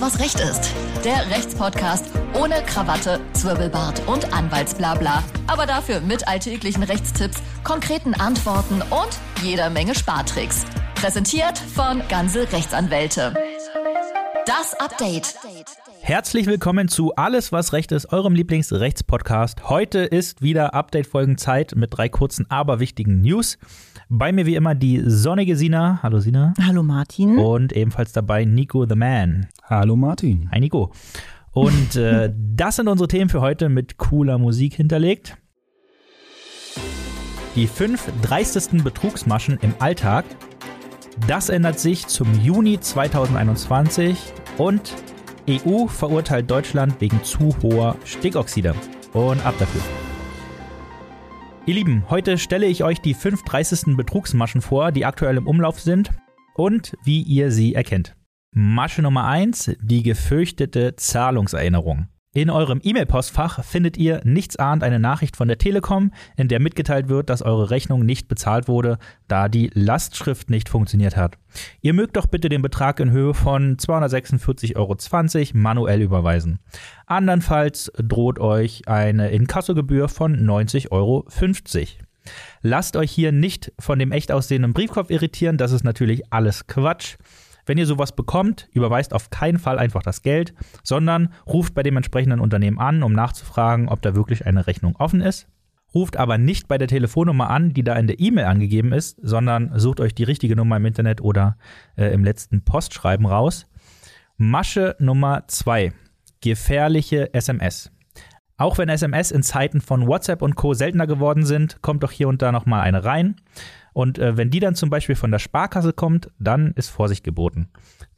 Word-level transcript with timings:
Was 0.00 0.20
Recht 0.20 0.38
ist. 0.38 0.72
Der 1.04 1.28
Rechtspodcast 1.28 2.06
ohne 2.34 2.62
Krawatte, 2.66 3.18
Zwirbelbart 3.32 4.06
und 4.06 4.32
Anwaltsblabla. 4.32 5.24
Aber 5.48 5.66
dafür 5.66 6.00
mit 6.00 6.28
alltäglichen 6.28 6.84
Rechtstipps, 6.84 7.42
konkreten 7.64 8.14
Antworten 8.14 8.80
und 8.80 9.08
jeder 9.42 9.70
Menge 9.70 9.96
Spartricks. 9.96 10.64
Präsentiert 10.94 11.58
von 11.58 12.00
Ganze 12.08 12.52
Rechtsanwälte. 12.52 13.34
Das 14.46 14.78
Update. 14.78 15.34
Herzlich 16.00 16.46
willkommen 16.46 16.86
zu 16.86 17.16
Alles, 17.16 17.50
was 17.50 17.72
Recht 17.72 17.90
ist, 17.90 18.12
eurem 18.12 18.36
Lieblingsrechtspodcast. 18.36 19.68
Heute 19.68 19.98
ist 19.98 20.42
wieder 20.42 20.74
Update-Folgenzeit 20.74 21.74
mit 21.74 21.96
drei 21.96 22.08
kurzen, 22.08 22.46
aber 22.48 22.78
wichtigen 22.78 23.20
News. 23.20 23.58
Bei 24.10 24.32
mir 24.32 24.46
wie 24.46 24.54
immer 24.54 24.74
die 24.74 25.02
sonnige 25.04 25.54
Sina. 25.54 26.00
Hallo 26.02 26.18
Sina. 26.18 26.54
Hallo 26.66 26.82
Martin. 26.82 27.38
Und 27.38 27.74
ebenfalls 27.74 28.12
dabei 28.12 28.46
Nico 28.46 28.86
the 28.88 28.94
Man. 28.94 29.48
Hallo 29.64 29.96
Martin. 29.96 30.48
Hi 30.50 30.60
Nico. 30.60 30.92
Und 31.52 31.96
äh, 31.96 32.32
das 32.34 32.76
sind 32.76 32.88
unsere 32.88 33.08
Themen 33.08 33.28
für 33.28 33.42
heute 33.42 33.68
mit 33.68 33.98
cooler 33.98 34.38
Musik 34.38 34.74
hinterlegt. 34.74 35.36
Die 37.54 37.66
fünf 37.66 38.10
dreistesten 38.22 38.82
Betrugsmaschen 38.82 39.58
im 39.60 39.74
Alltag. 39.78 40.24
Das 41.26 41.50
ändert 41.50 41.78
sich 41.78 42.06
zum 42.06 42.32
Juni 42.40 42.80
2021 42.80 44.16
und 44.56 44.94
EU 45.50 45.86
verurteilt 45.86 46.50
Deutschland 46.50 46.98
wegen 47.00 47.22
zu 47.24 47.54
hoher 47.62 47.96
Stickoxide. 48.04 48.74
Und 49.12 49.44
ab 49.44 49.54
dafür. 49.58 49.82
Ihr 51.68 51.74
Lieben, 51.74 52.08
heute 52.08 52.38
stelle 52.38 52.64
ich 52.64 52.82
euch 52.82 52.98
die 53.02 53.12
fünf 53.12 53.42
dreistesten 53.42 53.94
Betrugsmaschen 53.94 54.62
vor, 54.62 54.90
die 54.90 55.04
aktuell 55.04 55.36
im 55.36 55.46
Umlauf 55.46 55.78
sind 55.78 56.08
und 56.54 56.96
wie 57.04 57.20
ihr 57.20 57.50
sie 57.50 57.74
erkennt. 57.74 58.16
Masche 58.52 59.02
Nummer 59.02 59.26
1, 59.26 59.72
die 59.82 60.02
gefürchtete 60.02 60.96
Zahlungserinnerung. 60.96 62.08
In 62.38 62.50
eurem 62.50 62.80
E-Mail-Postfach 62.84 63.64
findet 63.64 63.96
ihr 63.96 64.20
nichtsahnd 64.22 64.84
eine 64.84 65.00
Nachricht 65.00 65.34
von 65.34 65.48
der 65.48 65.58
Telekom, 65.58 66.12
in 66.36 66.46
der 66.46 66.60
mitgeteilt 66.60 67.08
wird, 67.08 67.30
dass 67.30 67.42
eure 67.42 67.70
Rechnung 67.70 68.06
nicht 68.06 68.28
bezahlt 68.28 68.68
wurde, 68.68 68.98
da 69.26 69.48
die 69.48 69.72
Lastschrift 69.74 70.48
nicht 70.48 70.68
funktioniert 70.68 71.16
hat. 71.16 71.36
Ihr 71.80 71.94
mögt 71.94 72.16
doch 72.16 72.26
bitte 72.26 72.48
den 72.48 72.62
Betrag 72.62 73.00
in 73.00 73.10
Höhe 73.10 73.34
von 73.34 73.76
246,20 73.76 74.76
Euro 74.76 75.58
manuell 75.58 76.00
überweisen. 76.00 76.60
Andernfalls 77.06 77.90
droht 77.98 78.38
euch 78.38 78.86
eine 78.86 79.30
Inkassogebühr 79.30 80.08
von 80.08 80.36
90,50 80.36 80.92
Euro. 80.92 81.26
Lasst 82.62 82.94
euch 82.94 83.10
hier 83.10 83.32
nicht 83.32 83.72
von 83.80 83.98
dem 83.98 84.12
echt 84.12 84.30
aussehenden 84.30 84.74
Briefkopf 84.74 85.10
irritieren, 85.10 85.56
das 85.56 85.72
ist 85.72 85.82
natürlich 85.82 86.32
alles 86.32 86.68
Quatsch. 86.68 87.16
Wenn 87.68 87.76
ihr 87.76 87.86
sowas 87.86 88.12
bekommt, 88.12 88.66
überweist 88.72 89.12
auf 89.12 89.28
keinen 89.28 89.58
Fall 89.58 89.78
einfach 89.78 90.02
das 90.02 90.22
Geld, 90.22 90.54
sondern 90.82 91.34
ruft 91.46 91.74
bei 91.74 91.82
dem 91.82 91.98
entsprechenden 91.98 92.40
Unternehmen 92.40 92.78
an, 92.78 93.02
um 93.02 93.12
nachzufragen, 93.12 93.90
ob 93.90 94.00
da 94.00 94.14
wirklich 94.14 94.46
eine 94.46 94.66
Rechnung 94.66 94.96
offen 94.96 95.20
ist. 95.20 95.48
Ruft 95.94 96.16
aber 96.16 96.38
nicht 96.38 96.66
bei 96.66 96.78
der 96.78 96.88
Telefonnummer 96.88 97.50
an, 97.50 97.74
die 97.74 97.84
da 97.84 97.94
in 97.96 98.06
der 98.06 98.20
E-Mail 98.20 98.46
angegeben 98.46 98.92
ist, 98.92 99.18
sondern 99.22 99.78
sucht 99.78 100.00
euch 100.00 100.14
die 100.14 100.24
richtige 100.24 100.56
Nummer 100.56 100.78
im 100.78 100.86
Internet 100.86 101.20
oder 101.20 101.58
äh, 101.96 102.06
im 102.12 102.24
letzten 102.24 102.62
Postschreiben 102.62 103.26
raus. 103.26 103.66
Masche 104.38 104.96
Nummer 104.98 105.44
2. 105.46 105.92
Gefährliche 106.40 107.34
SMS. 107.34 107.90
Auch 108.56 108.78
wenn 108.78 108.88
SMS 108.88 109.30
in 109.30 109.42
Zeiten 109.42 109.82
von 109.82 110.06
WhatsApp 110.06 110.40
und 110.40 110.56
Co. 110.56 110.72
seltener 110.72 111.06
geworden 111.06 111.44
sind, 111.44 111.82
kommt 111.82 112.02
doch 112.02 112.12
hier 112.12 112.28
und 112.28 112.40
da 112.40 112.50
nochmal 112.50 112.80
eine 112.80 113.04
rein. 113.04 113.36
Und 113.92 114.18
äh, 114.18 114.36
wenn 114.36 114.50
die 114.50 114.60
dann 114.60 114.74
zum 114.74 114.90
Beispiel 114.90 115.14
von 115.14 115.30
der 115.30 115.38
Sparkasse 115.38 115.92
kommt, 115.92 116.30
dann 116.38 116.72
ist 116.72 116.88
Vorsicht 116.88 117.24
geboten. 117.24 117.68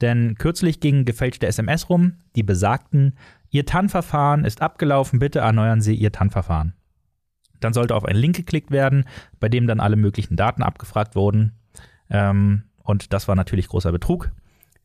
Denn 0.00 0.34
kürzlich 0.36 0.80
gingen 0.80 1.04
gefälschte 1.04 1.46
SMS 1.46 1.88
rum, 1.88 2.14
die 2.36 2.42
besagten, 2.42 3.14
Ihr 3.52 3.66
TAN-Verfahren 3.66 4.44
ist 4.44 4.62
abgelaufen, 4.62 5.18
bitte 5.18 5.40
erneuern 5.40 5.80
Sie 5.80 5.94
Ihr 5.94 6.12
TAN-Verfahren. 6.12 6.74
Dann 7.58 7.72
sollte 7.72 7.94
auf 7.94 8.04
einen 8.04 8.18
Link 8.18 8.36
geklickt 8.36 8.70
werden, 8.70 9.04
bei 9.38 9.48
dem 9.48 9.66
dann 9.66 9.80
alle 9.80 9.96
möglichen 9.96 10.36
Daten 10.36 10.62
abgefragt 10.62 11.14
wurden. 11.14 11.52
Ähm, 12.08 12.62
und 12.82 13.12
das 13.12 13.28
war 13.28 13.36
natürlich 13.36 13.68
großer 13.68 13.92
Betrug. 13.92 14.30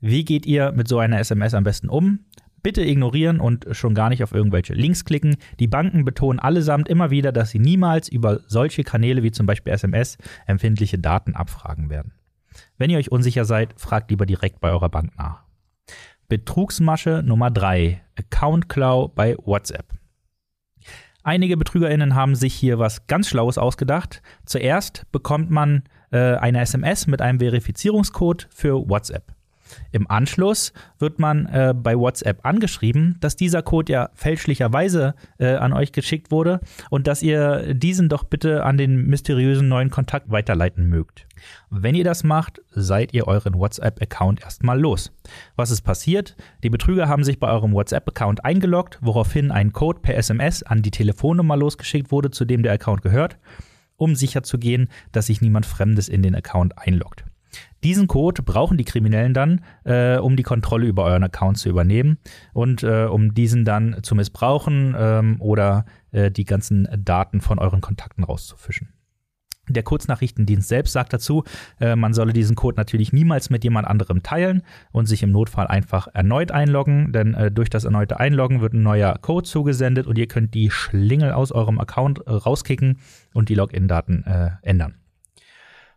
Wie 0.01 0.25
geht 0.25 0.45
ihr 0.45 0.71
mit 0.73 0.87
so 0.87 0.99
einer 0.99 1.19
SMS 1.19 1.53
am 1.53 1.63
besten 1.63 1.89
um? 1.89 2.19
Bitte 2.65 2.81
ignorieren 2.81 3.39
und 3.39 3.67
schon 3.73 3.93
gar 3.93 4.09
nicht 4.09 4.23
auf 4.23 4.31
irgendwelche 4.31 4.73
Links 4.73 5.05
klicken. 5.05 5.37
Die 5.59 5.67
Banken 5.67 6.03
betonen 6.03 6.39
allesamt 6.39 6.89
immer 6.89 7.11
wieder, 7.11 7.31
dass 7.31 7.51
sie 7.51 7.59
niemals 7.59 8.09
über 8.09 8.39
solche 8.47 8.83
Kanäle 8.83 9.21
wie 9.21 9.29
zum 9.29 9.45
Beispiel 9.45 9.71
SMS 9.71 10.17
empfindliche 10.47 10.97
Daten 10.97 11.35
abfragen 11.35 11.91
werden. 11.91 12.13
Wenn 12.79 12.89
ihr 12.89 12.97
euch 12.97 13.11
unsicher 13.11 13.45
seid, 13.45 13.79
fragt 13.79 14.09
lieber 14.09 14.25
direkt 14.25 14.61
bei 14.61 14.71
eurer 14.71 14.89
Bank 14.89 15.11
nach. 15.15 15.43
Betrugsmasche 16.27 17.21
Nummer 17.23 17.51
3. 17.51 18.01
Account 18.15 18.67
Cloud 18.67 19.13
bei 19.13 19.37
WhatsApp. 19.45 19.93
Einige 21.21 21.57
BetrügerInnen 21.57 22.15
haben 22.15 22.33
sich 22.33 22.55
hier 22.55 22.79
was 22.79 23.05
ganz 23.05 23.29
Schlaues 23.29 23.59
ausgedacht. 23.59 24.23
Zuerst 24.43 25.05
bekommt 25.11 25.51
man 25.51 25.83
äh, 26.11 26.33
eine 26.37 26.61
SMS 26.61 27.05
mit 27.05 27.21
einem 27.21 27.37
Verifizierungscode 27.37 28.47
für 28.49 28.89
WhatsApp. 28.89 29.34
Im 29.91 30.09
Anschluss 30.09 30.73
wird 30.99 31.19
man 31.19 31.45
äh, 31.47 31.73
bei 31.75 31.97
WhatsApp 31.97 32.45
angeschrieben, 32.45 33.17
dass 33.19 33.35
dieser 33.35 33.61
Code 33.61 33.91
ja 33.91 34.09
fälschlicherweise 34.13 35.15
äh, 35.37 35.55
an 35.55 35.73
euch 35.73 35.91
geschickt 35.91 36.31
wurde 36.31 36.59
und 36.89 37.07
dass 37.07 37.21
ihr 37.21 37.73
diesen 37.73 38.09
doch 38.09 38.23
bitte 38.23 38.63
an 38.63 38.77
den 38.77 39.07
mysteriösen 39.07 39.67
neuen 39.67 39.89
Kontakt 39.89 40.29
weiterleiten 40.29 40.87
mögt. 40.87 41.27
Wenn 41.69 41.95
ihr 41.95 42.03
das 42.03 42.23
macht, 42.23 42.61
seid 42.71 43.13
ihr 43.13 43.27
euren 43.27 43.55
WhatsApp-Account 43.55 44.41
erstmal 44.41 44.79
los. 44.79 45.11
Was 45.55 45.71
ist 45.71 45.81
passiert? 45.81 46.35
Die 46.63 46.69
Betrüger 46.69 47.07
haben 47.07 47.23
sich 47.23 47.39
bei 47.39 47.49
eurem 47.49 47.73
WhatsApp-Account 47.73 48.45
eingeloggt, 48.45 48.99
woraufhin 49.01 49.51
ein 49.51 49.73
Code 49.73 49.99
per 49.99 50.15
SMS 50.15 50.63
an 50.63 50.81
die 50.81 50.91
Telefonnummer 50.91 51.57
losgeschickt 51.57 52.11
wurde, 52.11 52.31
zu 52.31 52.45
dem 52.45 52.63
der 52.63 52.73
Account 52.73 53.01
gehört, 53.01 53.37
um 53.97 54.15
sicherzugehen, 54.15 54.89
dass 55.11 55.27
sich 55.27 55.41
niemand 55.41 55.65
Fremdes 55.65 56.07
in 56.07 56.21
den 56.21 56.35
Account 56.35 56.77
einloggt. 56.77 57.25
Diesen 57.85 58.07
Code 58.07 58.41
brauchen 58.41 58.77
die 58.77 58.83
Kriminellen 58.83 59.35
dann, 59.35 59.61
äh, 59.83 60.17
um 60.17 60.35
die 60.35 60.41
Kontrolle 60.41 60.87
über 60.87 61.03
euren 61.03 61.23
Account 61.23 61.59
zu 61.59 61.69
übernehmen 61.69 62.17
und 62.51 62.81
äh, 62.81 63.05
um 63.05 63.35
diesen 63.35 63.63
dann 63.63 63.97
zu 64.01 64.15
missbrauchen 64.15 64.95
ähm, 64.97 65.39
oder 65.39 65.85
äh, 66.11 66.31
die 66.31 66.45
ganzen 66.45 66.87
Daten 66.97 67.41
von 67.41 67.59
euren 67.59 67.81
Kontakten 67.81 68.23
rauszufischen. 68.23 68.89
Der 69.69 69.83
Kurznachrichtendienst 69.83 70.67
selbst 70.67 70.93
sagt 70.93 71.13
dazu, 71.13 71.43
äh, 71.79 71.95
man 71.95 72.15
solle 72.15 72.33
diesen 72.33 72.55
Code 72.55 72.75
natürlich 72.77 73.13
niemals 73.13 73.51
mit 73.51 73.63
jemand 73.63 73.87
anderem 73.87 74.23
teilen 74.23 74.63
und 74.91 75.05
sich 75.05 75.21
im 75.21 75.31
Notfall 75.31 75.67
einfach 75.67 76.07
erneut 76.11 76.49
einloggen, 76.49 77.13
denn 77.13 77.35
äh, 77.35 77.51
durch 77.51 77.69
das 77.69 77.83
erneute 77.83 78.19
Einloggen 78.19 78.61
wird 78.61 78.73
ein 78.73 78.81
neuer 78.81 79.15
Code 79.21 79.47
zugesendet 79.47 80.07
und 80.07 80.17
ihr 80.17 80.27
könnt 80.27 80.55
die 80.55 80.71
Schlingel 80.71 81.33
aus 81.33 81.51
eurem 81.51 81.79
Account 81.79 82.25
äh, 82.25 82.31
rauskicken 82.31 82.97
und 83.35 83.49
die 83.49 83.55
Login-Daten 83.55 84.23
äh, 84.23 84.49
ändern. 84.63 84.95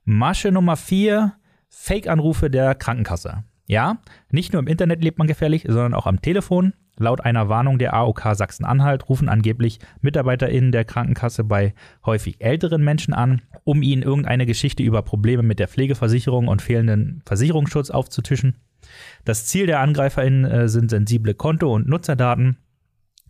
Masche 0.04 0.50
Nummer 0.52 0.76
4, 0.76 1.34
Fake-Anrufe 1.80 2.50
der 2.50 2.74
Krankenkasse. 2.74 3.44
Ja, 3.66 3.98
nicht 4.30 4.52
nur 4.52 4.60
im 4.60 4.66
Internet 4.66 5.02
lebt 5.02 5.18
man 5.18 5.28
gefährlich, 5.28 5.64
sondern 5.66 5.94
auch 5.94 6.06
am 6.06 6.20
Telefon. 6.20 6.74
Laut 6.98 7.24
einer 7.24 7.48
Warnung 7.48 7.78
der 7.78 7.94
AOK 7.94 8.34
Sachsen-Anhalt 8.34 9.08
rufen 9.08 9.28
angeblich 9.28 9.78
MitarbeiterInnen 10.00 10.72
der 10.72 10.84
Krankenkasse 10.84 11.44
bei 11.44 11.74
häufig 12.04 12.40
älteren 12.40 12.82
Menschen 12.82 13.14
an, 13.14 13.42
um 13.62 13.82
ihnen 13.82 14.02
irgendeine 14.02 14.44
Geschichte 14.44 14.82
über 14.82 15.02
Probleme 15.02 15.44
mit 15.44 15.60
der 15.60 15.68
Pflegeversicherung 15.68 16.48
und 16.48 16.60
fehlenden 16.60 17.22
Versicherungsschutz 17.24 17.90
aufzutischen. 17.90 18.56
Das 19.24 19.46
Ziel 19.46 19.66
der 19.66 19.80
AngreiferInnen 19.80 20.44
äh, 20.44 20.68
sind 20.68 20.90
sensible 20.90 21.34
Konto- 21.34 21.72
und 21.72 21.88
Nutzerdaten. 21.88 22.58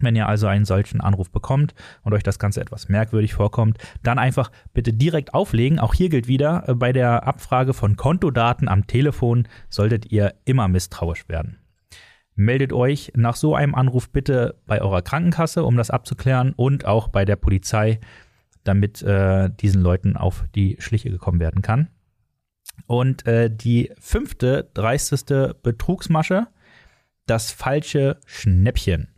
Wenn 0.01 0.17
ihr 0.17 0.29
also 0.29 0.47
einen 0.47 0.65
solchen 0.65 1.01
Anruf 1.01 1.31
bekommt 1.31 1.75
und 2.03 2.13
euch 2.13 2.23
das 2.23 2.39
Ganze 2.39 2.61
etwas 2.61 2.89
merkwürdig 2.89 3.35
vorkommt, 3.35 3.79
dann 4.03 4.19
einfach 4.19 4.51
bitte 4.73 4.93
direkt 4.93 5.35
auflegen. 5.35 5.79
Auch 5.79 5.95
hier 5.95 6.09
gilt 6.09 6.29
wieder, 6.29 6.69
äh, 6.69 6.75
bei 6.75 6.93
der 6.93 7.27
Abfrage 7.27 7.75
von 7.75 7.97
Kontodaten 7.97 8.69
am 8.69 8.87
Telefon 8.87 9.49
solltet 9.69 10.11
ihr 10.13 10.35
immer 10.45 10.69
misstrauisch 10.69 11.29
werden. 11.29 11.59
Meldet 12.35 12.73
euch 12.73 13.13
nach 13.17 13.35
so 13.35 13.57
einem 13.57 13.75
Anruf 13.75 14.11
bitte 14.11 14.61
bei 14.67 14.81
eurer 14.81 15.03
Krankenkasse, 15.03 15.65
um 15.65 15.77
das 15.77 15.91
abzuklären 15.91 16.53
und 16.55 16.85
auch 16.85 17.09
bei 17.09 17.25
der 17.25 17.35
Polizei, 17.35 17.99
damit 18.63 19.03
äh, 19.03 19.51
diesen 19.51 19.83
Leuten 19.83 20.17
auf 20.17 20.45
die 20.55 20.77
Schliche 20.79 21.11
gekommen 21.11 21.41
werden 21.41 21.63
kann. 21.63 21.89
Und 22.87 23.27
äh, 23.27 23.51
die 23.51 23.91
fünfte, 23.99 24.71
dreisteste 24.75 25.57
Betrugsmasche, 25.63 26.47
das 27.27 27.51
falsche 27.51 28.19
Schnäppchen. 28.25 29.09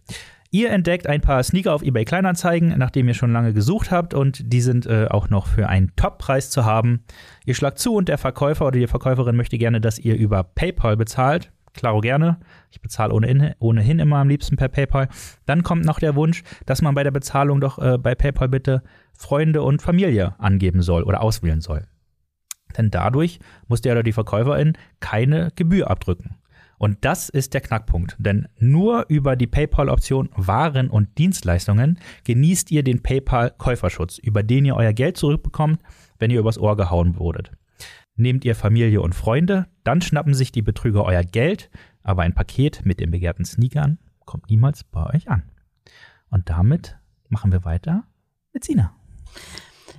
Ihr 0.53 0.71
entdeckt 0.71 1.07
ein 1.07 1.21
paar 1.21 1.41
Sneaker 1.45 1.73
auf 1.73 1.83
eBay 1.83 2.05
Kleinanzeigen, 2.05 2.75
nachdem 2.77 3.07
ihr 3.07 3.15
schon 3.15 3.33
lange 3.33 3.53
gesucht 3.53 3.93
habt 3.93 4.15
und 4.15 4.53
die 4.53 4.61
sind 4.61 4.85
äh, 4.85 5.07
auch 5.09 5.31
noch 5.31 5.47
für 5.47 5.69
einen 5.69 5.95
Top-Preis 5.95 6.51
zu 6.51 6.65
haben. 6.65 7.05
Ihr 7.47 7.55
schlagt 7.55 7.79
zu 7.79 7.95
und 7.95 8.09
der 8.09 8.19
Verkäufer 8.19 8.67
oder 8.67 8.81
die 8.81 8.89
Verkäuferin 8.89 9.37
möchte 9.37 9.59
gerne, 9.59 9.81
dass 9.81 10.01
ihr 10.01 10.17
über 10.17 10.43
PayPal 10.43 10.97
bezahlt. 10.97 11.53
Klaro 11.73 12.01
gerne. 12.01 12.41
Ich 12.73 12.81
bezahle 12.81 13.15
ohnehin, 13.15 13.55
ohnehin 13.61 14.01
immer 14.01 14.17
am 14.17 14.29
liebsten 14.29 14.57
per 14.57 14.67
PayPal. 14.67 15.09
Dann 15.47 15.63
kommt 15.63 15.85
noch 15.85 16.01
der 16.01 16.17
Wunsch, 16.17 16.43
dass 16.67 16.83
man 16.83 16.97
bei 16.97 17.05
der 17.05 17.13
Bezahlung 17.13 17.61
doch 17.61 17.79
äh, 17.79 17.97
bei 17.97 18.17
PayPal 18.17 18.49
bitte 18.49 18.83
Freunde 19.13 19.63
und 19.63 19.83
Familie 19.83 20.35
angeben 20.39 20.83
soll 20.83 21.05
oder 21.05 21.23
auswählen 21.23 21.61
soll. 21.61 21.87
Denn 22.77 22.91
dadurch 22.91 23.39
muss 23.69 23.83
der 23.83 23.93
oder 23.93 24.03
die 24.03 24.13
Verkäuferin 24.13 24.77
keine 24.99 25.53
Gebühr 25.55 25.89
abdrücken. 25.89 26.40
Und 26.81 26.97
das 27.03 27.29
ist 27.29 27.53
der 27.53 27.61
Knackpunkt, 27.61 28.17
denn 28.19 28.49
nur 28.59 29.05
über 29.11 29.37
die 29.37 29.47
PayPal-Option 29.47 30.31
Waren 30.35 30.89
und 30.89 31.19
Dienstleistungen 31.19 31.99
genießt 32.25 32.71
ihr 32.71 32.83
den 32.83 33.03
PayPal-Käuferschutz, 33.03 34.17
über 34.17 34.43
den 34.43 34.65
ihr 34.65 34.77
euer 34.77 34.95
Geld 34.95 35.19
zurückbekommt, 35.19 35.83
wenn 36.19 36.31
ihr 36.31 36.41
übers 36.41 36.57
Ohr 36.57 36.79
gehauen 36.79 37.19
wurdet. 37.19 37.53
Nehmt 38.17 38.47
ihr 38.47 38.55
Familie 38.55 39.03
und 39.03 39.15
Freunde, 39.15 39.67
dann 39.85 40.01
schnappen 40.01 40.33
sich 40.33 40.53
die 40.53 40.63
Betrüger 40.63 41.05
euer 41.05 41.23
Geld, 41.23 41.69
aber 42.03 42.23
ein 42.23 42.35
Paket 42.35 42.81
mit 42.87 42.99
den 42.99 43.11
begehrten 43.11 43.45
Sneakern 43.45 43.99
kommt 44.25 44.49
niemals 44.49 44.83
bei 44.85 45.05
euch 45.15 45.29
an. 45.29 45.43
Und 46.31 46.49
damit 46.49 46.97
machen 47.29 47.53
wir 47.53 47.67
weiter 47.67 48.05
mit 48.55 48.65
Sina. 48.65 48.95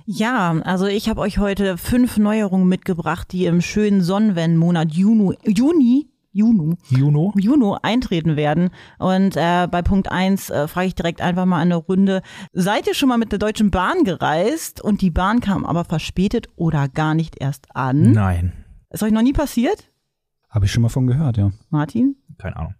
Ja, 0.04 0.60
also 0.64 0.86
ich 0.86 1.08
habe 1.08 1.20
euch 1.20 1.38
heute 1.38 1.78
fünf 1.78 2.18
Neuerungen 2.18 2.66
mitgebracht, 2.66 3.30
die 3.30 3.46
im 3.46 3.60
schönen 3.60 4.00
Sonnenwendmonat 4.00 4.92
Juni, 4.92 5.38
Juni 5.46 6.11
Juno. 6.32 6.76
Juno. 6.88 7.32
Juno 7.36 7.78
eintreten 7.82 8.36
werden. 8.36 8.70
Und 8.98 9.36
äh, 9.36 9.68
bei 9.70 9.82
Punkt 9.82 10.10
eins 10.10 10.48
äh, 10.48 10.66
frage 10.66 10.86
ich 10.88 10.94
direkt 10.94 11.20
einfach 11.20 11.44
mal 11.44 11.60
eine 11.60 11.76
Runde. 11.76 12.22
Seid 12.52 12.86
ihr 12.86 12.94
schon 12.94 13.10
mal 13.10 13.18
mit 13.18 13.32
der 13.32 13.38
Deutschen 13.38 13.70
Bahn 13.70 14.04
gereist 14.04 14.80
und 14.80 15.02
die 15.02 15.10
Bahn 15.10 15.40
kam 15.40 15.66
aber 15.66 15.84
verspätet 15.84 16.48
oder 16.56 16.88
gar 16.88 17.14
nicht 17.14 17.40
erst 17.40 17.76
an? 17.76 18.12
Nein. 18.12 18.52
Ist 18.90 19.02
euch 19.02 19.12
noch 19.12 19.22
nie 19.22 19.34
passiert? 19.34 19.90
Habe 20.48 20.64
ich 20.64 20.72
schon 20.72 20.82
mal 20.82 20.88
von 20.88 21.06
gehört, 21.06 21.36
ja. 21.36 21.50
Martin? 21.68 22.16
Keine 22.38 22.56
Ahnung. 22.56 22.74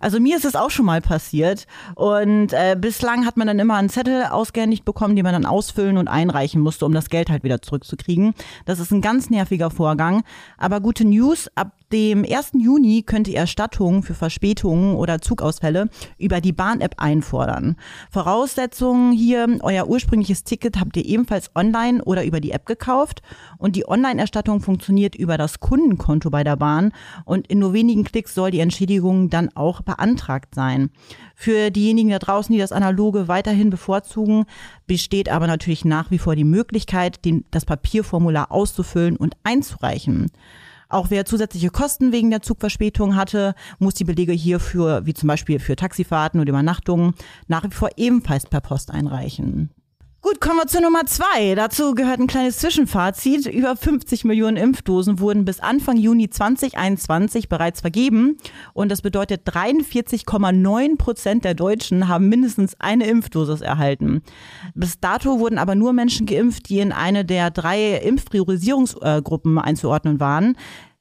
Also 0.00 0.20
mir 0.20 0.36
ist 0.36 0.44
es 0.44 0.54
auch 0.54 0.70
schon 0.70 0.86
mal 0.86 1.00
passiert 1.00 1.66
und 1.96 2.52
äh, 2.52 2.76
bislang 2.78 3.26
hat 3.26 3.36
man 3.36 3.46
dann 3.46 3.58
immer 3.58 3.74
einen 3.74 3.88
Zettel 3.88 4.24
ausgehändigt 4.24 4.84
bekommen, 4.84 5.16
den 5.16 5.24
man 5.24 5.32
dann 5.32 5.46
ausfüllen 5.46 5.98
und 5.98 6.08
einreichen 6.08 6.60
musste, 6.60 6.86
um 6.86 6.92
das 6.92 7.10
Geld 7.10 7.30
halt 7.30 7.42
wieder 7.42 7.60
zurückzukriegen. 7.60 8.34
Das 8.66 8.78
ist 8.78 8.92
ein 8.92 9.00
ganz 9.00 9.30
nerviger 9.30 9.70
Vorgang. 9.70 10.22
Aber 10.58 10.80
gute 10.80 11.04
News, 11.04 11.50
ab 11.56 11.72
dem 11.94 12.24
1. 12.28 12.54
Juni 12.58 13.04
könnt 13.06 13.28
ihr 13.28 13.36
Erstattungen 13.36 14.02
für 14.02 14.14
Verspätungen 14.14 14.96
oder 14.96 15.20
Zugausfälle 15.20 15.88
über 16.18 16.40
die 16.40 16.52
Bahn-App 16.52 16.96
einfordern. 16.98 17.76
Voraussetzungen 18.10 19.12
hier, 19.12 19.60
euer 19.62 19.86
ursprüngliches 19.86 20.42
Ticket 20.42 20.80
habt 20.80 20.96
ihr 20.96 21.04
ebenfalls 21.04 21.52
online 21.54 22.02
oder 22.02 22.24
über 22.24 22.40
die 22.40 22.50
App 22.50 22.66
gekauft 22.66 23.22
und 23.58 23.76
die 23.76 23.88
Online-Erstattung 23.88 24.60
funktioniert 24.60 25.14
über 25.14 25.38
das 25.38 25.60
Kundenkonto 25.60 26.30
bei 26.30 26.42
der 26.42 26.56
Bahn 26.56 26.90
und 27.24 27.46
in 27.46 27.60
nur 27.60 27.72
wenigen 27.72 28.02
Klicks 28.02 28.34
soll 28.34 28.50
die 28.50 28.58
Entschädigung 28.58 29.30
dann 29.30 29.50
auch 29.54 29.80
beantragt 29.80 30.56
sein. 30.56 30.90
Für 31.36 31.70
diejenigen 31.70 32.10
da 32.10 32.18
draußen, 32.18 32.52
die 32.52 32.60
das 32.60 32.72
Analoge 32.72 33.28
weiterhin 33.28 33.70
bevorzugen, 33.70 34.46
besteht 34.88 35.28
aber 35.28 35.46
natürlich 35.46 35.84
nach 35.84 36.10
wie 36.10 36.18
vor 36.18 36.34
die 36.34 36.42
Möglichkeit, 36.42 37.24
den, 37.24 37.44
das 37.52 37.64
Papierformular 37.64 38.50
auszufüllen 38.50 39.16
und 39.16 39.36
einzureichen. 39.44 40.32
Auch 40.94 41.10
wer 41.10 41.24
zusätzliche 41.24 41.70
Kosten 41.70 42.12
wegen 42.12 42.30
der 42.30 42.40
Zugverspätung 42.40 43.16
hatte, 43.16 43.56
muss 43.80 43.94
die 43.94 44.04
Belege 44.04 44.30
hierfür, 44.30 45.04
wie 45.04 45.12
zum 45.12 45.26
Beispiel 45.26 45.58
für 45.58 45.74
Taxifahrten 45.74 46.38
oder 46.38 46.50
Übernachtungen, 46.50 47.14
nach 47.48 47.64
wie 47.64 47.74
vor 47.74 47.88
ebenfalls 47.96 48.46
per 48.46 48.60
Post 48.60 48.92
einreichen. 48.92 49.73
Gut, 50.24 50.40
kommen 50.40 50.56
wir 50.56 50.66
zur 50.66 50.80
Nummer 50.80 51.04
zwei. 51.04 51.54
Dazu 51.54 51.94
gehört 51.94 52.18
ein 52.18 52.26
kleines 52.26 52.56
Zwischenfazit. 52.56 53.44
Über 53.44 53.76
50 53.76 54.24
Millionen 54.24 54.56
Impfdosen 54.56 55.20
wurden 55.20 55.44
bis 55.44 55.60
Anfang 55.60 55.98
Juni 55.98 56.30
2021 56.30 57.50
bereits 57.50 57.82
vergeben. 57.82 58.38
Und 58.72 58.90
das 58.90 59.02
bedeutet, 59.02 59.46
43,9 59.46 60.96
Prozent 60.96 61.44
der 61.44 61.52
Deutschen 61.52 62.08
haben 62.08 62.30
mindestens 62.30 62.74
eine 62.80 63.06
Impfdosis 63.06 63.60
erhalten. 63.60 64.22
Bis 64.74 64.98
dato 64.98 65.40
wurden 65.40 65.58
aber 65.58 65.74
nur 65.74 65.92
Menschen 65.92 66.24
geimpft, 66.24 66.70
die 66.70 66.78
in 66.78 66.92
eine 66.92 67.26
der 67.26 67.50
drei 67.50 67.96
Impfpriorisierungsgruppen 67.96 69.58
einzuordnen 69.58 70.20
waren. 70.20 70.56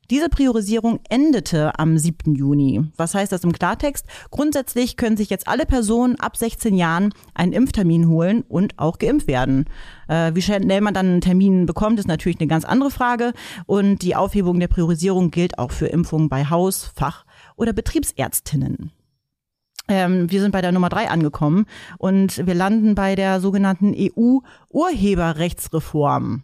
Diese 0.09 0.27
Priorisierung 0.27 0.99
endete 1.09 1.79
am 1.79 1.97
7. 1.97 2.35
Juni. 2.35 2.83
Was 2.97 3.15
heißt 3.15 3.31
das 3.31 3.45
im 3.45 3.53
Klartext? 3.53 4.05
Grundsätzlich 4.31 4.97
können 4.97 5.15
sich 5.15 5.29
jetzt 5.29 5.47
alle 5.47 5.65
Personen 5.65 6.19
ab 6.19 6.35
16 6.35 6.75
Jahren 6.75 7.13
einen 7.33 7.53
Impftermin 7.53 8.09
holen 8.09 8.43
und 8.49 8.77
auch 8.77 8.99
geimpft 8.99 9.27
werden. 9.27 9.63
Äh, 10.09 10.35
wie 10.35 10.41
schnell 10.41 10.81
man 10.81 10.93
dann 10.93 11.05
einen 11.05 11.21
Termin 11.21 11.65
bekommt, 11.65 11.99
ist 11.99 12.07
natürlich 12.07 12.41
eine 12.41 12.47
ganz 12.47 12.65
andere 12.65 12.91
Frage. 12.91 13.31
Und 13.65 14.01
die 14.01 14.17
Aufhebung 14.17 14.59
der 14.59 14.67
Priorisierung 14.67 15.31
gilt 15.31 15.57
auch 15.57 15.71
für 15.71 15.87
Impfungen 15.87 16.27
bei 16.27 16.49
Haus-, 16.49 16.91
Fach- 16.95 17.23
oder 17.55 17.71
Betriebsärztinnen. 17.71 18.91
Ähm, 19.87 20.29
wir 20.31 20.41
sind 20.41 20.51
bei 20.51 20.59
der 20.61 20.73
Nummer 20.73 20.89
drei 20.89 21.09
angekommen 21.09 21.65
und 21.97 22.45
wir 22.45 22.53
landen 22.53 22.93
bei 22.95 23.15
der 23.15 23.39
sogenannten 23.41 23.93
EU-Urheberrechtsreform. 23.95 26.43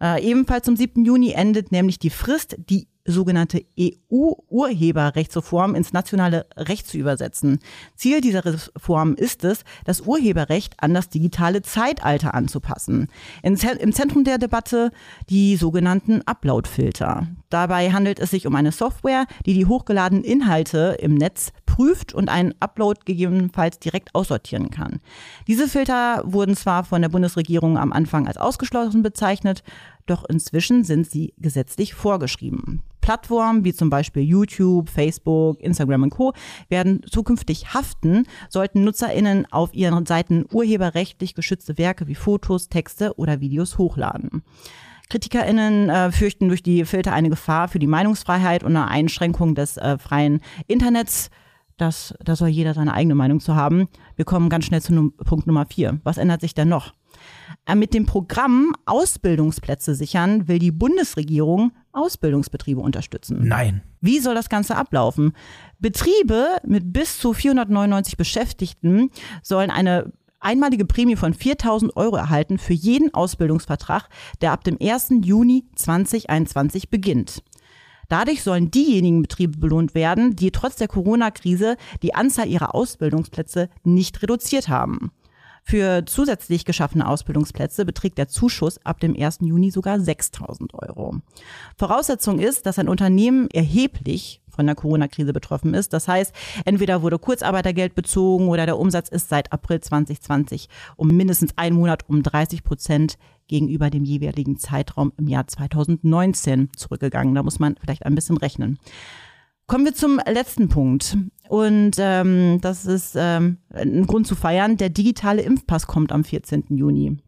Äh, 0.00 0.24
ebenfalls 0.24 0.64
zum 0.64 0.76
7. 0.76 1.04
Juni 1.04 1.32
endet 1.32 1.72
nämlich 1.72 1.98
die 1.98 2.10
Frist, 2.10 2.56
die 2.70 2.86
sogenannte 3.12 3.64
EU-Urheberrechtsreform 3.78 5.74
ins 5.74 5.92
nationale 5.92 6.46
Recht 6.56 6.86
zu 6.86 6.98
übersetzen. 6.98 7.58
Ziel 7.96 8.20
dieser 8.20 8.44
Reform 8.44 9.14
ist 9.14 9.44
es, 9.44 9.64
das 9.84 10.02
Urheberrecht 10.02 10.74
an 10.78 10.94
das 10.94 11.08
digitale 11.08 11.62
Zeitalter 11.62 12.34
anzupassen. 12.34 13.08
Im 13.42 13.56
Zentrum 13.56 14.24
der 14.24 14.38
Debatte 14.38 14.90
die 15.28 15.56
sogenannten 15.56 16.22
Upload-Filter. 16.22 17.26
Dabei 17.50 17.92
handelt 17.92 18.18
es 18.18 18.30
sich 18.30 18.46
um 18.46 18.54
eine 18.54 18.72
Software, 18.72 19.26
die 19.46 19.54
die 19.54 19.66
hochgeladenen 19.66 20.24
Inhalte 20.24 20.96
im 21.00 21.14
Netz 21.14 21.52
prüft 21.66 22.12
und 22.12 22.28
einen 22.28 22.54
Upload 22.60 23.00
gegebenenfalls 23.04 23.78
direkt 23.78 24.14
aussortieren 24.14 24.70
kann. 24.70 25.00
Diese 25.46 25.68
Filter 25.68 26.22
wurden 26.24 26.56
zwar 26.56 26.84
von 26.84 27.02
der 27.02 27.08
Bundesregierung 27.08 27.78
am 27.78 27.92
Anfang 27.92 28.26
als 28.26 28.36
ausgeschlossen 28.36 29.02
bezeichnet, 29.02 29.62
doch 30.10 30.24
inzwischen 30.28 30.84
sind 30.84 31.10
sie 31.10 31.34
gesetzlich 31.38 31.94
vorgeschrieben. 31.94 32.82
Plattformen 33.00 33.64
wie 33.64 33.72
zum 33.72 33.88
Beispiel 33.88 34.22
YouTube, 34.22 34.90
Facebook, 34.90 35.60
Instagram 35.60 36.02
und 36.02 36.10
Co. 36.10 36.34
werden 36.68 37.02
zukünftig 37.10 37.72
haften, 37.72 38.26
sollten 38.50 38.84
NutzerInnen 38.84 39.50
auf 39.50 39.72
ihren 39.72 40.04
Seiten 40.04 40.44
urheberrechtlich 40.52 41.34
geschützte 41.34 41.78
Werke 41.78 42.06
wie 42.06 42.14
Fotos, 42.14 42.68
Texte 42.68 43.14
oder 43.16 43.40
Videos 43.40 43.78
hochladen. 43.78 44.42
KritikerInnen 45.08 45.88
äh, 45.88 46.12
fürchten 46.12 46.48
durch 46.48 46.62
die 46.62 46.84
Filter 46.84 47.12
eine 47.12 47.30
Gefahr 47.30 47.68
für 47.68 47.78
die 47.78 47.86
Meinungsfreiheit 47.86 48.62
und 48.62 48.76
eine 48.76 48.88
Einschränkung 48.88 49.54
des 49.54 49.78
äh, 49.78 49.96
freien 49.96 50.40
Internets. 50.66 51.30
Das, 51.78 52.12
da 52.22 52.36
soll 52.36 52.48
jeder 52.48 52.74
seine 52.74 52.92
eigene 52.92 53.14
Meinung 53.14 53.40
zu 53.40 53.54
haben. 53.54 53.88
Wir 54.16 54.24
kommen 54.24 54.50
ganz 54.50 54.66
schnell 54.66 54.82
zu 54.82 54.92
Num 54.92 55.12
Punkt 55.12 55.46
Nummer 55.46 55.64
vier. 55.64 56.00
Was 56.04 56.18
ändert 56.18 56.40
sich 56.40 56.52
denn 56.52 56.68
noch? 56.68 56.92
Äh, 57.66 57.76
mit 57.76 57.94
dem 57.94 58.04
Programm 58.04 58.74
Ausbildungsplätze 58.84 59.94
sichern 59.94 60.48
will 60.48 60.58
die 60.58 60.72
Bundesregierung 60.72 61.72
Ausbildungsbetriebe 61.92 62.80
unterstützen. 62.80 63.46
Nein. 63.46 63.82
Wie 64.00 64.18
soll 64.18 64.34
das 64.34 64.48
Ganze 64.48 64.76
ablaufen? 64.76 65.32
Betriebe 65.78 66.56
mit 66.64 66.92
bis 66.92 67.18
zu 67.18 67.32
499 67.32 68.16
Beschäftigten 68.16 69.10
sollen 69.42 69.70
eine 69.70 70.12
einmalige 70.40 70.84
Prämie 70.84 71.16
von 71.16 71.34
4000 71.34 71.96
Euro 71.96 72.16
erhalten 72.16 72.58
für 72.58 72.74
jeden 72.74 73.12
Ausbildungsvertrag, 73.12 74.08
der 74.40 74.52
ab 74.52 74.64
dem 74.64 74.78
1. 74.80 75.14
Juni 75.22 75.64
2021 75.74 76.90
beginnt. 76.90 77.42
Dadurch 78.08 78.42
sollen 78.42 78.70
diejenigen 78.70 79.22
Betriebe 79.22 79.58
belohnt 79.58 79.94
werden, 79.94 80.34
die 80.34 80.50
trotz 80.50 80.76
der 80.76 80.88
Corona-Krise 80.88 81.76
die 82.02 82.14
Anzahl 82.14 82.48
ihrer 82.48 82.74
Ausbildungsplätze 82.74 83.68
nicht 83.84 84.22
reduziert 84.22 84.68
haben. 84.68 85.12
Für 85.62 86.06
zusätzlich 86.06 86.64
geschaffene 86.64 87.06
Ausbildungsplätze 87.06 87.84
beträgt 87.84 88.16
der 88.16 88.28
Zuschuss 88.28 88.78
ab 88.86 89.00
dem 89.00 89.14
1. 89.14 89.40
Juni 89.42 89.70
sogar 89.70 90.00
6000 90.00 90.72
Euro. 90.72 91.16
Voraussetzung 91.76 92.38
ist, 92.38 92.64
dass 92.64 92.78
ein 92.78 92.88
Unternehmen 92.88 93.50
erheblich 93.50 94.40
von 94.58 94.66
der 94.66 94.74
Corona-Krise 94.74 95.32
betroffen 95.32 95.72
ist. 95.72 95.92
Das 95.92 96.08
heißt, 96.08 96.34
entweder 96.64 97.00
wurde 97.00 97.20
Kurzarbeitergeld 97.20 97.94
bezogen 97.94 98.48
oder 98.48 98.66
der 98.66 98.76
Umsatz 98.76 99.08
ist 99.08 99.28
seit 99.28 99.52
April 99.52 99.80
2020 99.80 100.68
um 100.96 101.06
mindestens 101.08 101.56
einen 101.56 101.76
Monat 101.76 102.08
um 102.08 102.24
30 102.24 102.64
Prozent 102.64 103.18
gegenüber 103.46 103.88
dem 103.88 104.04
jeweiligen 104.04 104.58
Zeitraum 104.58 105.12
im 105.16 105.28
Jahr 105.28 105.46
2019 105.46 106.70
zurückgegangen. 106.74 107.36
Da 107.36 107.44
muss 107.44 107.60
man 107.60 107.76
vielleicht 107.80 108.04
ein 108.04 108.16
bisschen 108.16 108.36
rechnen. 108.36 108.80
Kommen 109.68 109.84
wir 109.84 109.94
zum 109.94 110.20
letzten 110.26 110.68
Punkt. 110.68 111.16
Und 111.48 111.92
ähm, 111.98 112.58
das 112.60 112.84
ist 112.84 113.14
ähm, 113.16 113.58
ein 113.70 114.08
Grund 114.08 114.26
zu 114.26 114.34
feiern. 114.34 114.76
Der 114.76 114.88
digitale 114.88 115.42
Impfpass 115.42 115.86
kommt 115.86 116.10
am 116.10 116.24
14. 116.24 116.64
Juni. 116.70 117.18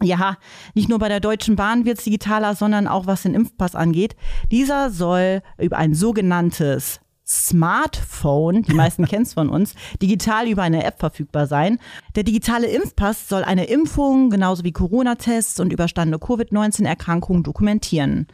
Ja, 0.00 0.36
nicht 0.74 0.88
nur 0.88 0.98
bei 0.98 1.08
der 1.08 1.20
Deutschen 1.20 1.56
Bahn 1.56 1.84
wird 1.84 1.98
es 1.98 2.04
digitaler, 2.04 2.54
sondern 2.54 2.88
auch 2.88 3.06
was 3.06 3.22
den 3.22 3.34
Impfpass 3.34 3.74
angeht. 3.74 4.16
Dieser 4.50 4.90
soll 4.90 5.42
über 5.58 5.76
ein 5.78 5.94
sogenanntes 5.94 7.00
Smartphone, 7.24 8.62
die 8.62 8.74
meisten 8.74 9.06
kennen 9.06 9.22
es 9.22 9.34
von 9.34 9.48
uns, 9.48 9.74
digital 10.00 10.48
über 10.48 10.62
eine 10.62 10.84
App 10.84 10.98
verfügbar 10.98 11.46
sein. 11.46 11.78
Der 12.16 12.24
digitale 12.24 12.66
Impfpass 12.66 13.28
soll 13.28 13.44
eine 13.44 13.66
Impfung 13.66 14.30
genauso 14.30 14.64
wie 14.64 14.72
Corona-Tests 14.72 15.60
und 15.60 15.72
überstandene 15.72 16.18
Covid-19-Erkrankungen 16.18 17.42
dokumentieren. 17.42 18.26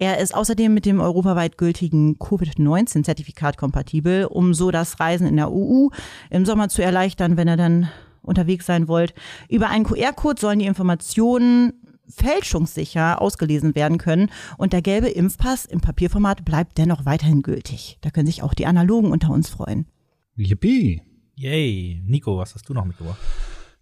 Er 0.00 0.18
ist 0.18 0.32
außerdem 0.32 0.72
mit 0.72 0.86
dem 0.86 1.00
europaweit 1.00 1.58
gültigen 1.58 2.18
Covid-19-Zertifikat 2.18 3.56
kompatibel, 3.56 4.26
um 4.26 4.54
so 4.54 4.70
das 4.70 5.00
Reisen 5.00 5.26
in 5.26 5.36
der 5.36 5.50
EU 5.50 5.88
im 6.30 6.46
Sommer 6.46 6.68
zu 6.68 6.82
erleichtern, 6.82 7.36
wenn 7.36 7.48
ihr 7.48 7.56
dann 7.56 7.88
unterwegs 8.28 8.66
sein 8.66 8.86
wollt. 8.88 9.14
Über 9.48 9.70
einen 9.70 9.84
QR-Code 9.84 10.40
sollen 10.40 10.60
die 10.60 10.66
Informationen 10.66 11.72
fälschungssicher 12.08 13.20
ausgelesen 13.20 13.74
werden 13.74 13.98
können. 13.98 14.30
Und 14.56 14.72
der 14.72 14.82
gelbe 14.82 15.08
Impfpass 15.08 15.64
im 15.64 15.80
Papierformat 15.80 16.44
bleibt 16.44 16.78
dennoch 16.78 17.04
weiterhin 17.04 17.42
gültig. 17.42 17.98
Da 18.00 18.10
können 18.10 18.26
sich 18.26 18.42
auch 18.42 18.54
die 18.54 18.66
Analogen 18.66 19.12
unter 19.12 19.30
uns 19.30 19.48
freuen. 19.48 19.86
Yippie. 20.36 21.02
Yay. 21.34 22.02
Nico, 22.04 22.38
was 22.38 22.54
hast 22.54 22.68
du 22.68 22.74
noch 22.74 22.84
mitgebracht? 22.84 23.18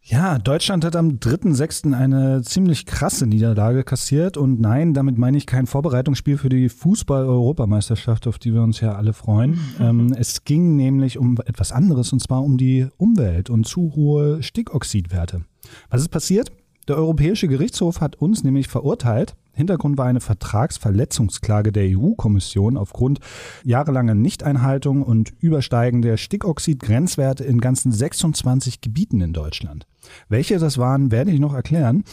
Ja, 0.08 0.38
Deutschland 0.38 0.84
hat 0.84 0.94
am 0.94 1.18
3.6. 1.18 1.92
eine 1.92 2.40
ziemlich 2.42 2.86
krasse 2.86 3.26
Niederlage 3.26 3.82
kassiert. 3.82 4.36
Und 4.36 4.60
nein, 4.60 4.94
damit 4.94 5.18
meine 5.18 5.36
ich 5.36 5.46
kein 5.46 5.66
Vorbereitungsspiel 5.66 6.38
für 6.38 6.48
die 6.48 6.68
Fußball-Europameisterschaft, 6.68 8.28
auf 8.28 8.38
die 8.38 8.54
wir 8.54 8.62
uns 8.62 8.80
ja 8.80 8.94
alle 8.94 9.12
freuen. 9.12 9.58
ähm, 9.80 10.14
es 10.16 10.44
ging 10.44 10.76
nämlich 10.76 11.18
um 11.18 11.36
etwas 11.44 11.72
anderes, 11.72 12.12
und 12.12 12.20
zwar 12.20 12.44
um 12.44 12.56
die 12.56 12.86
Umwelt 12.98 13.50
und 13.50 13.66
zu 13.66 13.96
hohe 13.96 14.44
Stickoxidwerte. 14.44 15.44
Was 15.90 16.02
ist 16.02 16.10
passiert? 16.10 16.52
Der 16.86 16.96
Europäische 16.96 17.48
Gerichtshof 17.48 18.00
hat 18.00 18.14
uns 18.14 18.44
nämlich 18.44 18.68
verurteilt. 18.68 19.34
Hintergrund 19.56 19.96
war 19.96 20.04
eine 20.04 20.20
Vertragsverletzungsklage 20.20 21.72
der 21.72 21.96
EU-Kommission 21.96 22.76
aufgrund 22.76 23.20
jahrelanger 23.64 24.14
Nichteinhaltung 24.14 25.02
und 25.02 25.32
Übersteigen 25.40 26.02
der 26.02 26.18
Stickoxid-Grenzwerte 26.18 27.42
in 27.42 27.60
ganzen 27.60 27.90
26 27.90 28.82
Gebieten 28.82 29.22
in 29.22 29.32
Deutschland. 29.32 29.86
Welche 30.28 30.58
das 30.58 30.76
waren, 30.76 31.10
werde 31.10 31.30
ich 31.30 31.40
noch 31.40 31.54
erklären. 31.54 32.04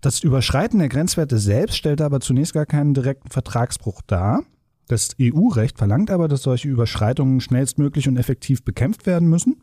Das 0.00 0.22
Überschreiten 0.22 0.78
der 0.78 0.88
Grenzwerte 0.88 1.38
selbst 1.38 1.76
stellte 1.76 2.06
aber 2.06 2.20
zunächst 2.20 2.54
gar 2.54 2.64
keinen 2.64 2.94
direkten 2.94 3.28
Vertragsbruch 3.28 4.00
dar. 4.06 4.42
Das 4.88 5.10
EU-Recht 5.20 5.76
verlangt 5.76 6.10
aber, 6.10 6.26
dass 6.26 6.42
solche 6.42 6.68
Überschreitungen 6.68 7.40
schnellstmöglich 7.40 8.08
und 8.08 8.16
effektiv 8.16 8.64
bekämpft 8.64 9.06
werden 9.06 9.28
müssen. 9.28 9.60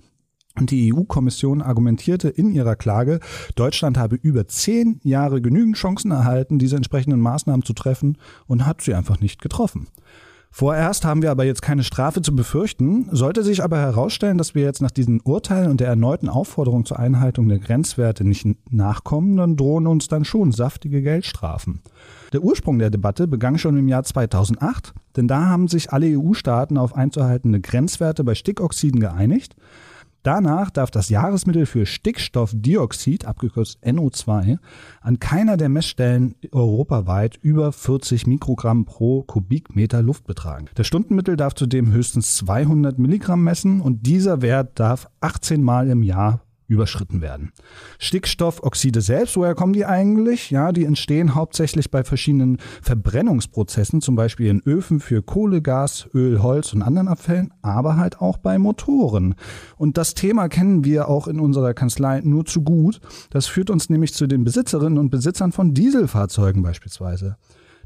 Und 0.57 0.71
die 0.71 0.93
EU-Kommission 0.93 1.61
argumentierte 1.61 2.29
in 2.29 2.51
ihrer 2.51 2.75
Klage, 2.75 3.19
Deutschland 3.55 3.97
habe 3.97 4.15
über 4.15 4.47
zehn 4.47 4.99
Jahre 5.03 5.41
genügend 5.41 5.77
Chancen 5.77 6.11
erhalten, 6.11 6.59
diese 6.59 6.75
entsprechenden 6.75 7.19
Maßnahmen 7.19 7.63
zu 7.63 7.73
treffen 7.73 8.17
und 8.47 8.65
hat 8.65 8.81
sie 8.81 8.93
einfach 8.93 9.19
nicht 9.19 9.41
getroffen. 9.41 9.87
Vorerst 10.49 11.05
haben 11.05 11.21
wir 11.21 11.29
aber 11.29 11.43
jetzt 11.43 11.61
keine 11.61 11.83
Strafe 11.83 12.21
zu 12.21 12.35
befürchten. 12.35 13.09
Sollte 13.11 13.43
sich 13.43 13.63
aber 13.63 13.77
herausstellen, 13.77 14.39
dass 14.39 14.55
wir 14.55 14.63
jetzt 14.63 14.81
nach 14.81 14.89
diesen 14.89 15.21
Urteilen 15.21 15.69
und 15.69 15.79
der 15.79 15.87
erneuten 15.87 16.29
Aufforderung 16.29 16.85
zur 16.85 16.97
Einhaltung 16.97 17.47
der 17.47 17.59
Grenzwerte 17.59 18.23
nicht 18.23 18.47
nachkommen, 18.71 19.37
dann 19.37 19.55
drohen 19.55 19.85
uns 19.85 20.07
dann 20.07 20.25
schon 20.25 20.51
saftige 20.51 21.03
Geldstrafen. 21.03 21.81
Der 22.33 22.43
Ursprung 22.43 22.79
der 22.79 22.89
Debatte 22.89 23.27
begann 23.27 23.59
schon 23.59 23.77
im 23.77 23.87
Jahr 23.87 24.03
2008, 24.03 24.95
denn 25.15 25.27
da 25.27 25.45
haben 25.45 25.67
sich 25.67 25.93
alle 25.93 26.17
EU-Staaten 26.17 26.77
auf 26.77 26.95
einzuhaltende 26.95 27.59
Grenzwerte 27.59 28.23
bei 28.23 28.33
Stickoxiden 28.33 28.99
geeinigt. 28.99 29.55
Danach 30.27 30.71
darf 30.71 30.91
das 30.91 31.07
Jahresmittel 31.07 31.65
für 31.65 31.85
Stickstoffdioxid, 31.85 33.23
abgekürzt 33.23 33.81
NO2, 33.81 34.57
an 34.99 35.19
keiner 35.19 35.55
der 35.55 35.69
Messstellen 35.69 36.35
europaweit 36.51 37.39
über 37.41 37.71
40 37.71 38.27
Mikrogramm 38.27 38.83
pro 38.83 39.23
Kubikmeter 39.23 40.01
Luft 40.01 40.27
betragen. 40.27 40.65
Das 40.75 40.85
Stundenmittel 40.85 41.37
darf 41.37 41.55
zudem 41.55 41.93
höchstens 41.93 42.35
200 42.35 42.99
Milligramm 42.99 43.41
messen 43.41 43.79
und 43.79 44.05
dieser 44.05 44.41
Wert 44.41 44.77
darf 44.81 45.07
18 45.21 45.63
Mal 45.63 45.89
im 45.89 46.03
Jahr 46.03 46.41
überschritten 46.67 47.21
werden. 47.21 47.51
Stickstoffoxide 47.99 49.01
selbst, 49.01 49.37
woher 49.37 49.55
kommen 49.55 49.73
die 49.73 49.85
eigentlich? 49.85 50.51
Ja, 50.51 50.71
die 50.71 50.85
entstehen 50.85 51.35
hauptsächlich 51.35 51.91
bei 51.91 52.03
verschiedenen 52.03 52.57
Verbrennungsprozessen, 52.81 54.01
zum 54.01 54.15
Beispiel 54.15 54.47
in 54.47 54.61
Öfen 54.65 54.99
für 54.99 55.21
Kohle, 55.21 55.61
Gas, 55.61 56.07
Öl, 56.13 56.41
Holz 56.43 56.73
und 56.73 56.81
anderen 56.81 57.07
Abfällen, 57.07 57.53
aber 57.61 57.97
halt 57.97 58.21
auch 58.21 58.37
bei 58.37 58.57
Motoren. 58.59 59.35
Und 59.77 59.97
das 59.97 60.13
Thema 60.13 60.49
kennen 60.49 60.83
wir 60.83 61.07
auch 61.07 61.27
in 61.27 61.39
unserer 61.39 61.73
Kanzlei 61.73 62.21
nur 62.21 62.45
zu 62.45 62.61
gut. 62.61 62.99
Das 63.29 63.47
führt 63.47 63.69
uns 63.69 63.89
nämlich 63.89 64.13
zu 64.13 64.27
den 64.27 64.43
Besitzerinnen 64.43 64.97
und 64.97 65.09
Besitzern 65.09 65.51
von 65.51 65.73
Dieselfahrzeugen 65.73 66.61
beispielsweise. 66.63 67.37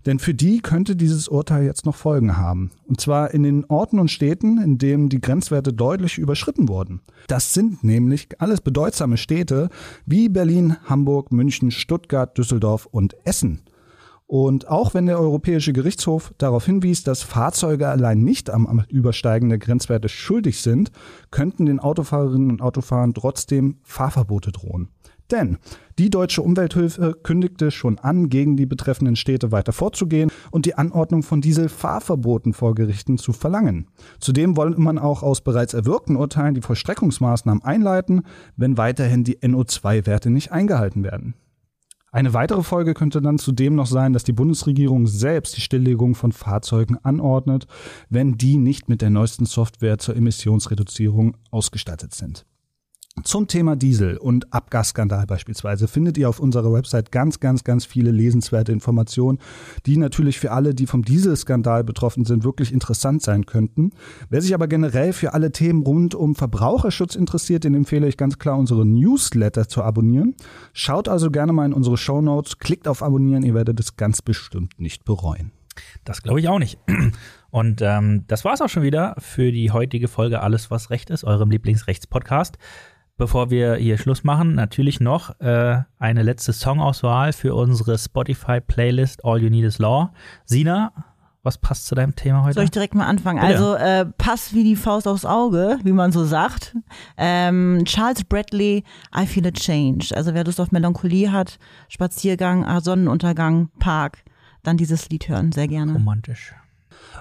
Denn 0.05 0.20
für 0.20 0.34
die 0.34 0.62
könnte 0.62 0.96
dieses 0.96 1.27
Urteil 1.27 1.63
jetzt 1.63 1.86
noch 1.86 1.96
Folgen 1.96 2.38
haben. 2.38 2.72
Und 2.88 3.00
zwar 3.00 3.34
in 3.34 3.43
den 3.43 3.65
Orten 3.65 4.00
und 4.00 4.10
Städten, 4.10 4.62
in 4.62 4.77
denen 4.77 5.10
die 5.10 5.22
Grenzwerte 5.22 5.74
deutlich 5.74 6.17
überschritten 6.17 6.67
wurden. 6.70 7.01
Das 7.27 7.53
sind 7.53 7.84
nämlich 7.84 8.29
alles 8.39 8.62
bedeutsame 8.62 9.17
Städte 9.17 9.70
wie 10.05 10.29
Berlin, 10.29 10.77
Hamburg, 10.86 11.31
München, 11.31 11.72
Stuttgart, 11.72 12.38
Düsseldorf 12.38 12.88
und 12.88 13.15
Essen. 13.25 13.62
Und 14.31 14.70
auch 14.70 14.93
wenn 14.93 15.08
der 15.08 15.20
Europäische 15.20 15.74
Gerichtshof 15.74 16.34
darauf 16.38 16.65
hinwies, 16.65 17.03
dass 17.03 17.22
Fahrzeuge 17.22 17.89
allein 17.89 18.20
nicht 18.20 18.50
am 18.50 18.86
Übersteigen 18.88 19.50
der 19.50 19.58
Grenzwerte 19.58 20.08
schuldig 20.08 20.62
sind, 20.62 20.89
könnten 21.31 21.65
den 21.65 21.81
Autofahrerinnen 21.81 22.50
und 22.50 22.62
Autofahrern 22.62 23.13
trotzdem 23.13 23.79
Fahrverbote 23.84 24.53
drohen. 24.53 24.88
Denn 25.31 25.57
die 25.97 26.09
deutsche 26.09 26.41
Umwelthilfe 26.41 27.15
kündigte 27.23 27.71
schon 27.71 28.00
an, 28.00 28.29
gegen 28.29 28.57
die 28.57 28.65
betreffenden 28.65 29.15
Städte 29.15 29.51
weiter 29.51 29.73
vorzugehen 29.73 30.31
und 30.51 30.65
die 30.65 30.75
Anordnung 30.75 31.23
von 31.23 31.41
Dieselfahrverboten 31.41 32.53
vor 32.53 32.75
Gerichten 32.75 33.17
zu 33.17 33.33
verlangen. 33.33 33.88
Zudem 34.19 34.57
wolle 34.57 34.77
man 34.77 34.97
auch 34.97 35.23
aus 35.23 35.41
bereits 35.41 35.73
erwirkten 35.73 36.15
Urteilen 36.15 36.55
die 36.55 36.61
Vollstreckungsmaßnahmen 36.61 37.63
einleiten, 37.63 38.23
wenn 38.57 38.77
weiterhin 38.77 39.23
die 39.23 39.38
NO2-Werte 39.38 40.29
nicht 40.29 40.51
eingehalten 40.51 41.03
werden. 41.03 41.35
Eine 42.13 42.33
weitere 42.33 42.61
Folge 42.61 42.93
könnte 42.93 43.21
dann 43.21 43.38
zudem 43.38 43.75
noch 43.75 43.85
sein, 43.85 44.11
dass 44.11 44.25
die 44.25 44.33
Bundesregierung 44.33 45.07
selbst 45.07 45.55
die 45.55 45.61
Stilllegung 45.61 46.13
von 46.13 46.33
Fahrzeugen 46.33 46.97
anordnet, 47.03 47.67
wenn 48.09 48.38
die 48.38 48.57
nicht 48.57 48.89
mit 48.89 49.01
der 49.01 49.09
neuesten 49.09 49.45
Software 49.45 49.97
zur 49.97 50.17
Emissionsreduzierung 50.17 51.38
ausgestattet 51.51 52.13
sind. 52.13 52.45
Zum 53.23 53.47
Thema 53.47 53.75
Diesel 53.75 54.15
und 54.15 54.53
Abgasskandal 54.53 55.25
beispielsweise 55.25 55.89
findet 55.89 56.17
ihr 56.17 56.29
auf 56.29 56.39
unserer 56.39 56.71
Website 56.71 57.11
ganz, 57.11 57.41
ganz, 57.41 57.65
ganz 57.65 57.83
viele 57.83 58.09
lesenswerte 58.09 58.71
Informationen, 58.71 59.39
die 59.85 59.97
natürlich 59.97 60.39
für 60.39 60.51
alle, 60.51 60.73
die 60.73 60.87
vom 60.87 61.03
Dieselskandal 61.03 61.83
betroffen 61.83 62.23
sind, 62.23 62.45
wirklich 62.45 62.71
interessant 62.71 63.21
sein 63.21 63.45
könnten. 63.45 63.91
Wer 64.29 64.41
sich 64.41 64.53
aber 64.53 64.67
generell 64.67 65.11
für 65.11 65.33
alle 65.33 65.51
Themen 65.51 65.83
rund 65.83 66.15
um 66.15 66.35
Verbraucherschutz 66.35 67.15
interessiert, 67.15 67.65
den 67.65 67.75
empfehle 67.75 68.07
ich 68.07 68.15
ganz 68.15 68.39
klar 68.39 68.57
unsere 68.57 68.85
Newsletter 68.85 69.67
zu 69.67 69.83
abonnieren. 69.83 70.33
Schaut 70.71 71.09
also 71.09 71.31
gerne 71.31 71.51
mal 71.51 71.65
in 71.65 71.73
unsere 71.73 71.97
Show 71.97 72.21
Notes, 72.21 72.59
klickt 72.59 72.87
auf 72.87 73.03
Abonnieren, 73.03 73.43
ihr 73.43 73.53
werdet 73.53 73.77
es 73.81 73.97
ganz 73.97 74.21
bestimmt 74.21 74.79
nicht 74.79 75.03
bereuen. 75.03 75.51
Das 76.05 76.21
glaube 76.21 76.39
ich 76.39 76.47
auch 76.47 76.59
nicht. 76.59 76.79
Und 77.51 77.81
ähm, 77.81 78.23
das 78.27 78.45
war 78.45 78.53
es 78.53 78.61
auch 78.61 78.69
schon 78.69 78.83
wieder 78.83 79.15
für 79.19 79.51
die 79.51 79.71
heutige 79.71 80.07
Folge 80.07 80.41
Alles, 80.41 80.71
was 80.71 80.89
Recht 80.89 81.09
ist, 81.09 81.25
eurem 81.25 81.51
Lieblingsrechtspodcast. 81.51 82.57
Bevor 83.21 83.51
wir 83.51 83.75
hier 83.75 83.99
Schluss 83.99 84.23
machen, 84.23 84.55
natürlich 84.55 84.99
noch 84.99 85.39
äh, 85.41 85.83
eine 85.99 86.23
letzte 86.23 86.53
Songauswahl 86.53 87.33
für 87.33 87.53
unsere 87.53 87.95
Spotify-Playlist 87.95 89.23
All 89.23 89.39
You 89.39 89.51
Need 89.51 89.63
Is 89.63 89.77
Law. 89.77 90.11
Sina, 90.45 90.91
was 91.43 91.59
passt 91.59 91.85
zu 91.85 91.93
deinem 91.93 92.15
Thema 92.15 92.41
heute? 92.41 92.55
Soll 92.55 92.63
ich 92.63 92.71
direkt 92.71 92.95
mal 92.95 93.05
anfangen? 93.05 93.39
Bitte. 93.39 93.53
Also 93.53 93.75
äh, 93.75 94.07
Pass 94.17 94.55
wie 94.55 94.63
die 94.63 94.75
Faust 94.75 95.07
aufs 95.07 95.25
Auge, 95.25 95.77
wie 95.83 95.91
man 95.91 96.11
so 96.11 96.25
sagt. 96.25 96.75
Ähm, 97.15 97.83
Charles 97.85 98.23
Bradley, 98.23 98.83
I 99.15 99.27
Feel 99.27 99.45
a 99.45 99.51
Change. 99.51 100.15
Also 100.15 100.33
wer 100.33 100.43
Lust 100.43 100.59
auf 100.59 100.71
Melancholie 100.71 101.31
hat, 101.31 101.59
Spaziergang, 101.89 102.65
ah, 102.65 102.81
Sonnenuntergang, 102.81 103.69
Park, 103.77 104.23
dann 104.63 104.77
dieses 104.77 105.09
Lied 105.09 105.29
hören, 105.29 105.51
sehr 105.51 105.67
gerne. 105.67 105.93
Romantisch. 105.93 106.55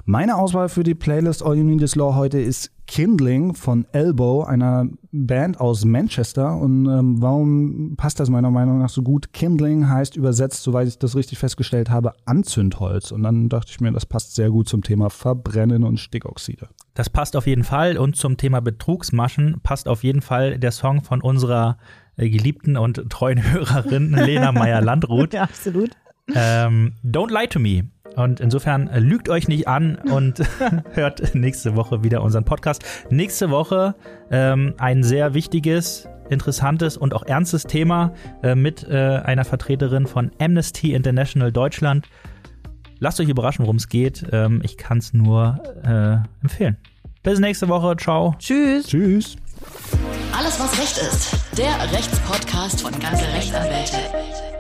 Meine 0.05 0.37
Auswahl 0.37 0.69
für 0.69 0.83
die 0.83 0.95
Playlist 0.95 1.43
All 1.43 1.57
You 1.57 1.65
Need 1.65 1.83
Is 1.83 1.95
Law 1.95 2.15
heute 2.15 2.41
ist 2.41 2.71
Kindling 2.87 3.55
von 3.55 3.87
Elbow, 3.93 4.43
einer 4.43 4.89
Band 5.13 5.61
aus 5.61 5.85
Manchester. 5.85 6.57
Und 6.57 6.87
ähm, 6.87 7.23
warum 7.23 7.95
passt 7.97 8.19
das 8.19 8.31
meiner 8.31 8.51
Meinung 8.51 8.81
nach 8.81 8.89
so 8.89 9.03
gut? 9.03 9.33
Kindling 9.33 9.89
heißt 9.89 10.17
übersetzt, 10.17 10.63
soweit 10.65 10.89
ich 10.89 10.99
das 10.99 11.15
richtig 11.15 11.39
festgestellt 11.39 11.89
habe, 11.89 12.15
Anzündholz. 12.25 13.13
Und 13.13 13.23
dann 13.23 13.49
dachte 13.49 13.71
ich 13.71 13.81
mir, 13.81 13.93
das 13.93 14.07
passt 14.07 14.35
sehr 14.35 14.51
gut 14.51 14.69
zum 14.69 14.83
Thema 14.83 15.09
Verbrennen 15.09 15.85
und 15.85 16.01
Stickoxide. 16.01 16.69
Das 16.95 17.09
passt 17.09 17.37
auf 17.37 17.47
jeden 17.47 17.63
Fall. 17.63 17.97
Und 17.97 18.17
zum 18.17 18.37
Thema 18.37 18.61
Betrugsmaschen 18.61 19.61
passt 19.63 19.87
auf 19.87 20.03
jeden 20.03 20.21
Fall 20.21 20.59
der 20.59 20.73
Song 20.73 21.03
von 21.05 21.21
unserer 21.21 21.79
äh, 22.17 22.29
geliebten 22.29 22.77
und 22.77 23.09
treuen 23.09 23.53
Hörerin 23.53 24.11
Lena 24.11 24.51
Meyer-Landrut. 24.53 25.33
Ja, 25.33 25.45
absolut. 25.45 25.91
Ähm, 26.35 26.93
Don't 27.05 27.31
Lie 27.31 27.49
to 27.49 27.59
Me. 27.59 27.85
Und 28.17 28.41
insofern 28.41 28.89
äh, 28.89 28.99
lügt 28.99 29.29
euch 29.29 29.49
nicht 29.49 29.69
an 29.69 29.97
und 29.97 30.43
hört 30.95 31.35
nächste 31.35 31.77
Woche 31.77 32.03
wieder 32.03 32.23
unseren 32.23 32.45
Podcast. 32.45 32.85
Nächste 33.11 33.51
Woche 33.51 33.95
ähm, 34.31 34.75
ein 34.79 35.03
sehr 35.03 35.35
wichtiges, 35.35 36.09
interessantes 36.29 36.97
und 36.97 37.15
auch 37.15 37.25
ernstes 37.25 37.65
Thema 37.65 38.13
äh, 38.43 38.55
mit 38.55 38.87
äh, 38.89 39.21
einer 39.25 39.45
Vertreterin 39.45 40.07
von 40.07 40.31
Amnesty 40.41 40.93
International 40.95 41.53
Deutschland. 41.53 42.09
Lasst 42.99 43.19
euch 43.21 43.29
überraschen, 43.29 43.65
worum 43.65 43.77
es 43.77 43.89
geht. 43.89 44.27
Ähm, 44.31 44.61
ich 44.65 44.77
kann 44.77 44.99
es 44.99 45.15
nur 45.15 45.59
äh, 45.85 46.19
empfehlen. 46.43 46.77
Bis 47.23 47.39
nächste 47.39 47.69
Woche. 47.69 47.97
Ciao. 47.97 48.35
Tschüss. 48.39 48.87
Tschüss. 48.87 49.37
Alles, 50.37 50.59
was 50.61 50.79
Recht 50.79 50.99
ist. 50.99 51.35
Der 51.59 51.93
Rechtspodcast 51.93 52.83
von 52.83 52.93
ganze 52.99 53.25
Rechtsanwälte. 53.33 54.60